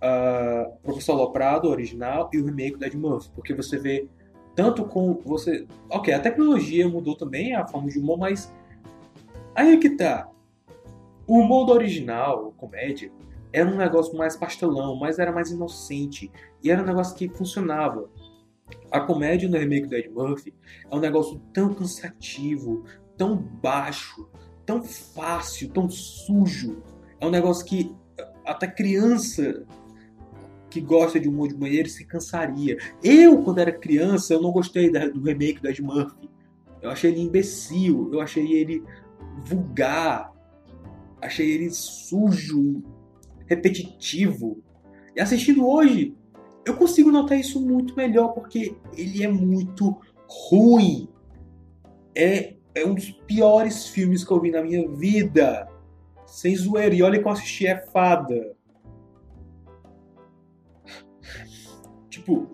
[0.00, 4.08] a Professor Loprado, original, e o remake do Ed Murphy, porque você vê
[4.54, 5.66] tanto com você.
[5.90, 8.52] Ok, a tecnologia mudou também a forma de humor, mas
[9.54, 10.28] aí é que tá.
[11.26, 13.10] O humor do original, comédia,
[13.52, 16.30] era um negócio mais pastelão, mas era mais inocente.
[16.62, 18.10] E era um negócio que funcionava.
[18.90, 20.52] A comédia no remake do Ed Murphy
[20.90, 22.84] é um negócio tão cansativo,
[23.16, 24.28] tão baixo,
[24.66, 26.82] tão fácil, tão sujo.
[27.20, 27.94] É um negócio que
[28.44, 29.64] até criança
[30.68, 32.76] que gosta de humor de banheiro se cansaria.
[33.02, 36.28] Eu, quando era criança, eu não gostei do remake do Ed Murphy.
[36.82, 38.82] Eu achei ele imbecil, eu achei ele
[39.44, 40.33] vulgar,
[41.24, 42.82] achei ele sujo,
[43.46, 44.62] repetitivo.
[45.16, 46.14] E assistindo hoje,
[46.64, 51.08] eu consigo notar isso muito melhor porque ele é muito ruim.
[52.14, 55.68] É, é um dos piores filmes que eu vi na minha vida.
[56.26, 56.94] Sem zoeira.
[56.94, 58.54] E olha que eu assisti é fada.
[62.08, 62.48] Tipo,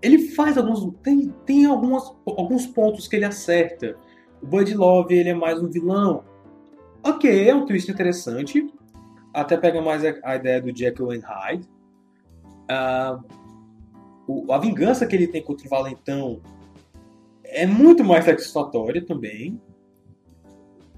[0.00, 0.92] ele faz alguns.
[1.02, 3.96] Tem, tem algumas, alguns pontos que ele acerta.
[4.42, 6.24] O Bud Love ele é mais um vilão.
[7.04, 8.66] Ok, é um twist interessante.
[9.32, 11.68] Até pega mais a, a ideia do Jekyll and Hyde.
[12.70, 13.20] Ah,
[14.26, 16.40] o- a vingança que ele tem contra o Valentão
[17.44, 19.60] é muito mais satisfatória também.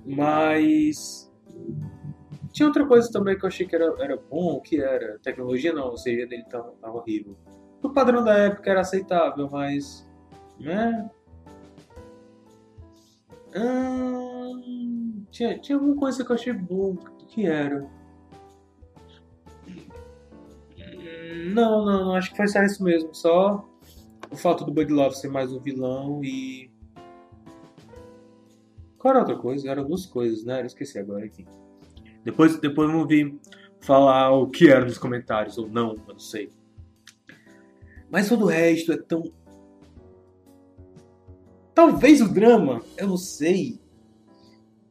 [0.05, 1.33] Mas.
[2.53, 5.19] Tinha outra coisa também que eu achei que era, era bom, que era.
[5.19, 7.37] Tecnologia não, o CG dele tava, tava horrível.
[7.83, 10.07] O padrão da época era aceitável, mas.
[10.61, 11.11] Né?
[13.57, 14.36] Hum,
[15.37, 16.93] tinha, tinha alguma coisa que eu achei bom.
[16.93, 17.87] O que era?
[21.53, 23.15] Não, não, não, acho que foi só isso mesmo.
[23.15, 23.69] Só
[24.31, 26.71] o fato do Bud Love ser mais um vilão e.
[28.99, 29.71] Qual era outra coisa?
[29.71, 30.63] Eram duas coisas, né?
[30.63, 31.47] Eu esqueci agora, enfim.
[32.25, 33.39] Depois, depois vamos vir
[33.81, 36.51] falar o que era nos comentários, ou não, eu não sei.
[38.11, 39.31] Mas todo o resto é tão.
[41.75, 43.79] Talvez o drama, eu não sei.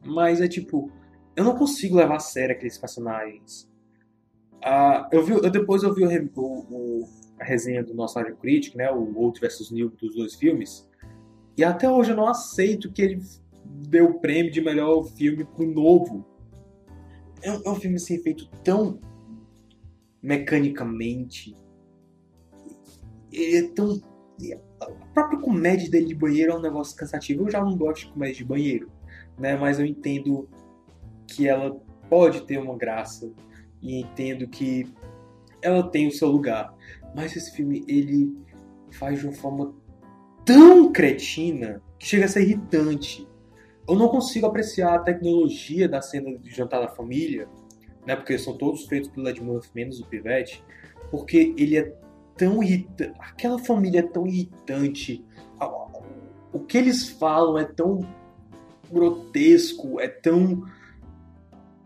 [0.06, 0.90] Mas é tipo.
[1.34, 3.70] Eu não consigo levar a sério aqueles personagens.
[4.62, 8.74] Ah, eu vi, eu depois eu vi o, o- a resenha do nosso Área Critic,
[8.74, 8.90] né?
[8.90, 10.88] O Old vs New dos dois filmes.
[11.56, 13.20] E até hoje eu não aceito que ele
[13.88, 16.24] deu o prêmio de melhor filme pro novo.
[17.42, 18.98] É um, é um filme assim, feito tão
[20.22, 21.54] mecanicamente.
[23.32, 24.00] É tão.
[24.80, 27.44] A própria comédia dele de banheiro é um negócio cansativo.
[27.44, 28.90] Eu já não gosto de comédia de banheiro,
[29.38, 29.56] né?
[29.56, 30.48] Mas eu entendo
[31.26, 33.32] que ela pode ter uma graça
[33.82, 34.86] e entendo que
[35.60, 36.74] ela tem o seu lugar.
[37.14, 38.36] Mas esse filme ele
[38.90, 39.74] faz de uma forma
[40.44, 43.28] tão cretina que chega a ser irritante.
[43.88, 47.48] Eu não consigo apreciar a tecnologia da cena de jantar da família,
[48.06, 48.16] né?
[48.16, 50.64] Porque são todos feitos pelo Ed Murphy, menos o Pivete,
[51.10, 51.94] porque ele é
[52.36, 53.14] tão irritante.
[53.18, 55.24] Aquela família é tão irritante.
[56.52, 58.00] O que eles falam é tão
[58.90, 60.64] grotesco, é tão.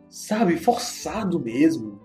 [0.09, 2.01] Sabe, forçado mesmo.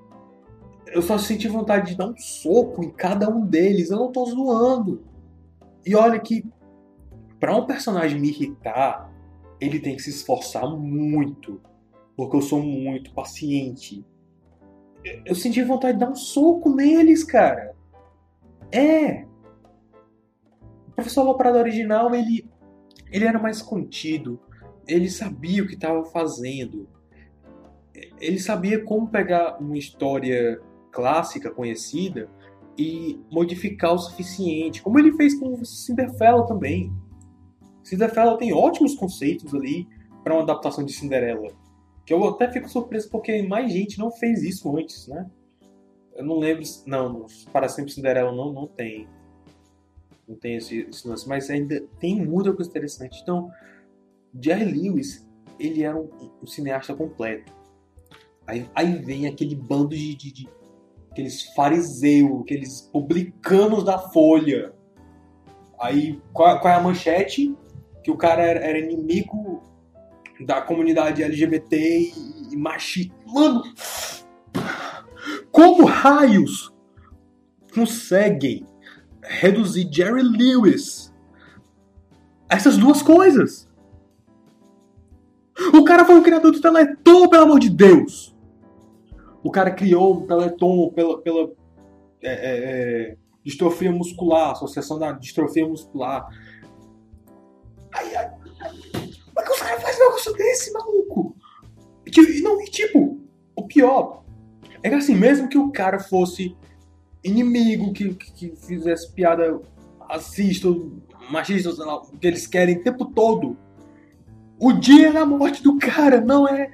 [0.87, 3.89] Eu só senti vontade de dar um soco em cada um deles.
[3.89, 5.03] Eu não tô zoando.
[5.85, 6.45] E olha que,
[7.39, 9.11] pra um personagem me irritar,
[9.59, 11.61] ele tem que se esforçar muito.
[12.15, 14.05] Porque eu sou muito paciente.
[15.25, 17.75] Eu senti vontade de dar um soco neles, cara.
[18.71, 19.25] É.
[20.87, 22.49] O professor Loprado original, ele,
[23.11, 24.39] ele era mais contido.
[24.87, 26.87] Ele sabia o que estava fazendo.
[28.19, 30.61] Ele sabia como pegar uma história
[30.91, 32.29] clássica, conhecida,
[32.77, 34.81] e modificar o suficiente.
[34.81, 36.91] Como ele fez com Cinderella também.
[37.83, 39.87] Cinderella tem ótimos conceitos ali
[40.23, 41.49] para uma adaptação de Cinderela.
[42.05, 45.29] Que eu até fico surpreso porque mais gente não fez isso antes, né?
[46.15, 46.63] Eu não lembro.
[46.85, 49.07] Não, para sempre Cinderela não, não tem.
[50.27, 51.27] Não tem esse, esse lance.
[51.27, 53.21] Mas ainda tem muita coisa interessante.
[53.21, 53.51] Então,
[54.39, 55.25] Jerry Lewis,
[55.59, 56.09] ele era um,
[56.41, 57.53] um cineasta completo.
[58.47, 60.49] Aí, aí vem aquele bando de, de, de,
[61.11, 64.73] aqueles fariseus, aqueles publicanos da Folha.
[65.79, 67.55] Aí, qual, qual é a manchete?
[68.03, 69.63] Que o cara era, era inimigo
[70.45, 73.11] da comunidade LGBT e, e.
[73.25, 73.63] Mano,
[75.51, 76.73] como raios
[77.73, 78.65] conseguem
[79.23, 81.13] reduzir Jerry Lewis
[82.49, 83.64] a essas duas coisas?
[85.73, 88.35] O cara foi o criador do Teleton, pelo amor de Deus!
[89.43, 91.51] O cara criou o Teleton pela, pela
[92.21, 96.27] é, é, é, distrofia muscular, associação da distrofia muscular.
[97.93, 98.31] Ai, ai,
[98.61, 98.75] ai.
[99.25, 101.35] Como é que os caras fazem um negócio desse, maluco?
[102.05, 103.19] E não, e tipo,
[103.55, 104.23] o pior
[104.81, 106.55] é que assim, mesmo que o cara fosse
[107.23, 109.59] inimigo, que, que, que fizesse piada
[110.09, 110.67] racista,
[111.29, 113.57] machista, sei lá, o que eles querem o tempo todo,
[114.59, 116.71] o dia da morte do cara não é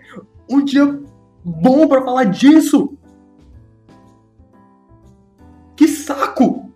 [0.50, 1.02] um dia
[1.44, 2.98] bom pra falar disso.
[5.76, 6.72] Que saco!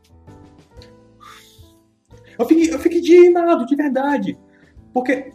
[2.37, 4.37] Eu fiquei, eu fiquei indignado, de verdade.
[4.93, 5.31] Porque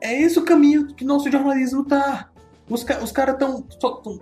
[0.00, 2.30] é esse o caminho que nosso jornalismo tá.
[2.68, 4.20] Os, os caras tão, tão, tão,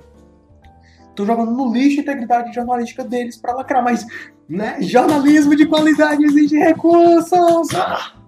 [1.14, 4.07] tão jogando no lixo a integridade jornalística deles pra lacrar, mas,
[4.49, 4.80] né?
[4.82, 7.74] Jornalismo de qualidade exige recursos!
[7.74, 8.22] Ah!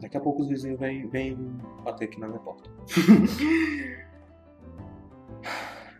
[0.00, 1.36] Daqui a pouco os vizinhos vêm, vêm
[1.84, 2.70] bater aqui na minha porta.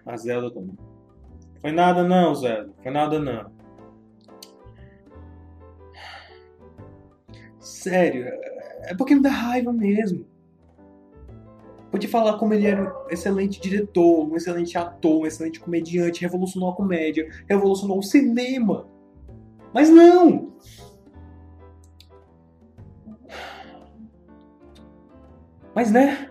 [0.05, 0.76] a Zelda também.
[1.61, 2.72] Foi nada não, Zelda.
[2.82, 3.51] Foi nada não.
[7.59, 8.26] Sério,
[8.82, 10.26] é porque me dá raiva mesmo.
[11.90, 16.70] Pode falar como ele era um excelente diretor, um excelente ator, um excelente comediante, revolucionou
[16.70, 18.86] a comédia, revolucionou o cinema.
[19.72, 20.53] Mas não!
[25.76, 26.30] Mas né?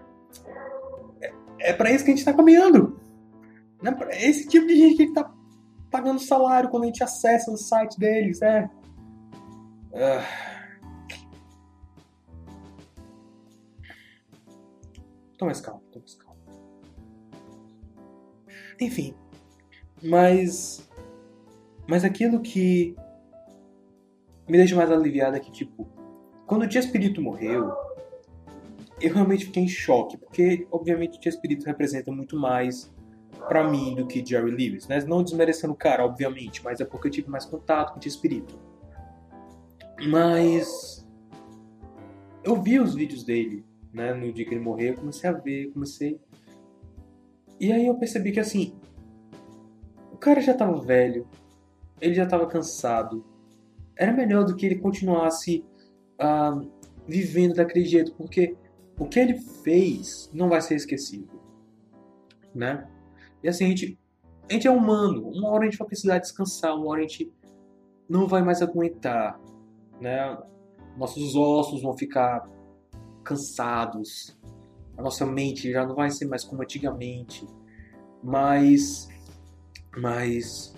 [1.22, 3.00] É, é para isso que a gente tá caminhando.
[3.80, 3.92] Né?
[3.92, 5.32] Pra esse tipo de gente que tá
[5.92, 8.68] pagando salário quando a gente acessa o site deles, é.
[9.94, 10.26] Ah.
[15.38, 16.42] Toma mais calma, toma mais calma.
[18.82, 19.14] Enfim.
[20.02, 20.90] Mas.
[21.88, 22.96] Mas aquilo que
[24.50, 25.88] me deixa mais aliviado é que, tipo,
[26.48, 27.72] quando o Tia Espírito morreu,
[29.02, 32.94] eu realmente fiquei em choque, porque, obviamente, o Tia Espírito representa muito mais
[33.48, 35.04] pra mim do que Jerry Lewis, né?
[35.06, 38.58] Não desmerecendo o cara, obviamente, mas é porque eu tive mais contato com Tia Espírito.
[40.08, 41.06] Mas.
[42.44, 44.14] Eu vi os vídeos dele, né?
[44.14, 46.20] No dia que ele morreu, eu comecei a ver, comecei.
[47.60, 48.74] E aí eu percebi que, assim.
[50.12, 51.28] O cara já tava velho,
[52.00, 53.26] ele já tava cansado.
[53.98, 55.66] Era melhor do que ele continuasse
[56.18, 56.62] ah,
[57.08, 58.56] vivendo daquele jeito, porque
[58.98, 61.40] o que ele fez não vai ser esquecido,
[62.54, 62.88] né?
[63.44, 64.00] E assim, a gente,
[64.50, 67.32] a gente é humano, uma hora a gente vai precisar descansar, uma hora a gente
[68.08, 69.40] não vai mais aguentar,
[70.00, 70.38] né?
[70.98, 72.48] Nossos ossos vão ficar
[73.24, 74.38] cansados,
[74.98, 77.46] a nossa mente já não vai ser mais como antigamente,
[78.24, 79.10] mas,
[79.98, 80.74] mas,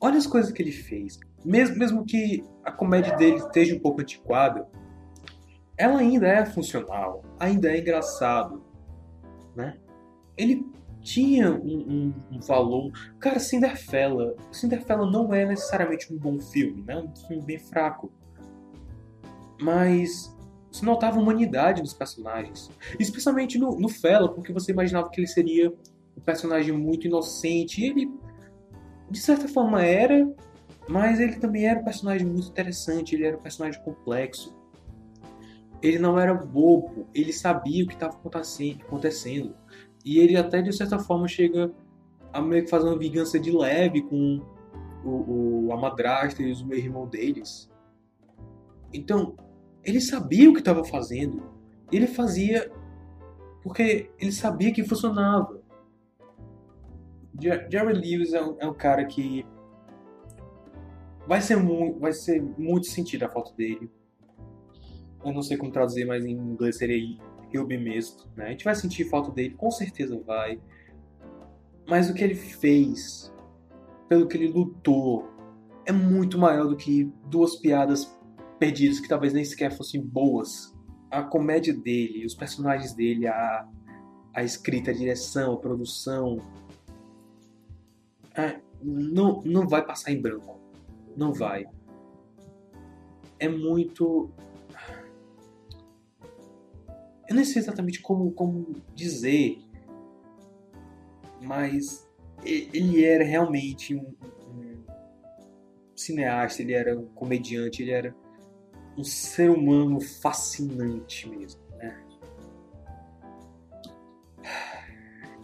[0.00, 4.00] olha as coisas que ele fez, mesmo, mesmo que a comédia dele esteja um pouco
[4.00, 4.68] antiquada,
[5.80, 8.62] ela ainda é funcional, ainda é engraçado,
[9.56, 9.78] né?
[10.36, 10.70] Ele
[11.00, 12.92] tinha um, um, um valor.
[13.18, 14.36] Cara, Cinderfella.
[14.52, 16.98] Cinderfella não é necessariamente um bom filme, né?
[16.98, 18.12] Um filme bem fraco.
[19.58, 20.36] Mas
[20.70, 22.70] você notava a humanidade dos personagens.
[22.98, 25.72] Especialmente no, no Fella, porque você imaginava que ele seria
[26.14, 27.80] um personagem muito inocente.
[27.80, 28.14] E ele,
[29.10, 30.30] de certa forma, era,
[30.86, 34.59] mas ele também era um personagem muito interessante, ele era um personagem complexo.
[35.82, 39.54] Ele não era bobo, ele sabia o que estava acontecendo.
[40.04, 41.72] E ele até, de certa forma, chega
[42.32, 44.40] a meio que fazer uma vingança de leve com
[45.04, 47.70] o, o, a madrasta e o irmão deles.
[48.92, 49.34] Então,
[49.84, 51.42] ele sabia o que estava fazendo.
[51.90, 52.70] Ele fazia
[53.62, 55.60] porque ele sabia que funcionava.
[57.38, 59.46] Jerry Lewis é um, é um cara que
[61.26, 61.56] vai ser,
[61.98, 63.90] vai ser muito sentido a foto dele.
[65.24, 67.16] Eu não sei como traduzir, mas em inglês seria
[67.52, 67.76] He'll be.
[67.78, 68.46] Né?
[68.46, 70.60] A gente vai sentir falta dele, com certeza vai.
[71.88, 73.32] Mas o que ele fez,
[74.08, 75.28] pelo que ele lutou,
[75.84, 78.16] é muito maior do que duas piadas
[78.58, 80.72] perdidas que talvez nem sequer fossem boas.
[81.10, 83.68] A comédia dele, os personagens dele, a,
[84.32, 86.38] a escrita, a direção, a produção.
[88.36, 90.60] É, não, não vai passar em branco.
[91.16, 91.66] Não vai.
[93.38, 94.30] É muito.
[97.30, 99.62] Eu nem sei exatamente como, como dizer,
[101.40, 102.04] mas
[102.44, 104.12] ele era realmente um,
[104.48, 104.84] um
[105.94, 108.16] cineasta, ele era um comediante, ele era
[108.98, 112.04] um ser humano fascinante mesmo, né?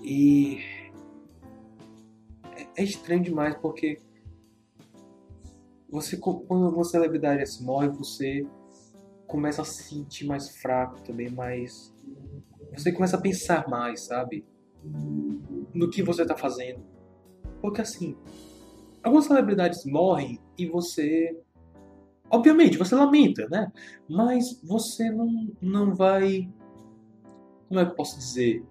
[0.02, 0.58] E
[2.56, 4.00] é, é estranho demais porque
[5.88, 8.44] você quando uma celebridade se morre, você
[9.26, 11.92] começa a se sentir mais fraco também, mais
[12.74, 14.44] você começa a pensar mais, sabe?
[15.74, 16.80] No que você tá fazendo.
[17.60, 18.16] Porque assim,
[19.02, 21.38] algumas celebridades morrem e você
[22.30, 23.72] obviamente você lamenta, né?
[24.08, 26.48] Mas você não não vai
[27.68, 28.64] como é que eu posso dizer?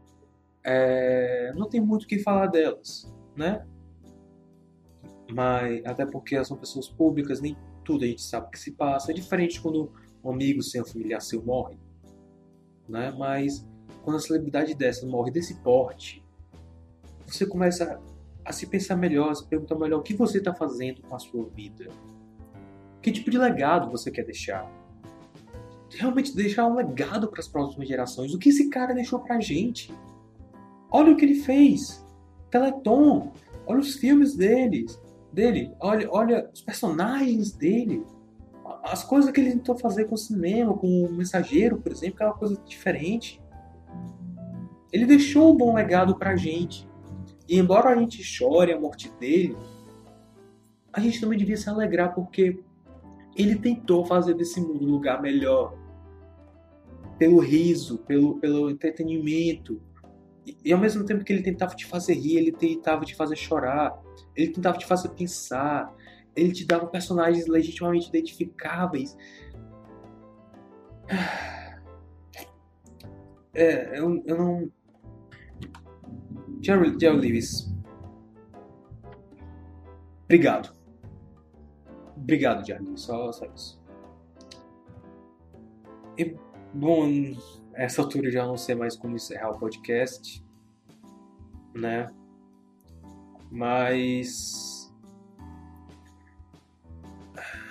[0.64, 3.66] É, não tem muito o que falar delas, né?
[5.32, 8.72] Mas até porque elas são pessoas públicas, nem tudo a gente sabe o que se
[8.72, 9.12] passa.
[9.12, 9.92] É diferente quando
[10.26, 11.78] um amigo seu, um familiar seu morre,
[12.90, 13.14] né?
[13.18, 13.66] Mas
[14.04, 16.24] quando a celebridade dessa morre desse porte,
[17.26, 18.02] você começa
[18.44, 21.20] a se pensar melhor, a se perguntar melhor o que você está fazendo com a
[21.20, 21.88] sua vida.
[23.02, 24.70] Que tipo de legado você quer deixar?
[25.92, 28.34] Realmente deixar um legado para as próximas gerações.
[28.34, 29.94] O que esse cara deixou pra gente?
[30.92, 32.04] Olha o que ele fez.
[32.50, 33.32] Teleton.
[33.68, 35.00] Olha os filmes deles
[35.36, 38.04] dele, olha, olha os personagens dele,
[38.84, 42.24] as coisas que ele tentou fazer com o cinema, com o Mensageiro, por exemplo, que
[42.24, 43.42] é uma coisa diferente.
[44.92, 46.88] Ele deixou um bom legado pra gente.
[47.48, 49.56] E embora a gente chore a morte dele,
[50.92, 52.60] a gente também devia se alegrar porque
[53.36, 55.78] ele tentou fazer desse mundo um lugar melhor.
[57.20, 59.82] Pelo riso, pelo, pelo entretenimento,
[60.64, 64.00] e, ao mesmo tempo que ele tentava te fazer rir, ele tentava te fazer chorar,
[64.36, 65.92] ele tentava te fazer pensar,
[66.36, 69.16] ele te dava personagens legitimamente identificáveis.
[73.58, 74.70] É, eu, eu não.
[76.62, 77.74] Jerry, Jerry Lewis.
[80.26, 80.76] Obrigado.
[82.18, 82.86] Obrigado, Jerry.
[82.98, 83.82] Só, só isso.
[86.18, 86.36] E,
[86.74, 87.08] bom,
[87.74, 90.44] essa altura eu já não sei mais como encerrar o podcast,
[91.74, 92.08] né?
[93.50, 94.75] Mas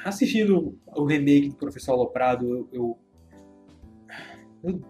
[0.04, 2.98] assistindo o remake do Professor Aloprado, eu, eu
[4.62, 4.80] meu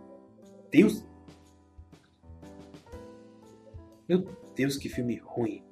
[0.70, 1.04] Deus,
[4.08, 5.62] meu Deus, que filme ruim.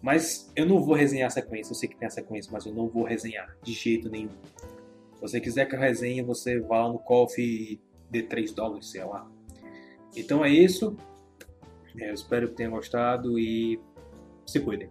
[0.00, 1.72] Mas eu não vou resenhar a sequência.
[1.72, 4.30] Eu sei que tem a sequência, mas eu não vou resenhar de jeito nenhum.
[5.14, 7.80] Se você quiser que eu resenhe, você vá no Coffee
[8.10, 9.26] de 3 dólares, sei lá.
[10.14, 10.96] Então é isso.
[11.98, 13.80] É, eu espero que tenham gostado e
[14.46, 14.90] se cuidem.